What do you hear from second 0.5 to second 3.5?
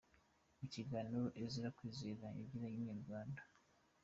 Mu kiganiro Esra Kwizera yagiranye n’Inyarwanda.